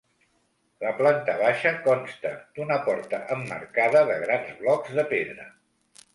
[0.85, 5.49] La planta baixa consta d'una porta emmarcada de grans blocs de pedra.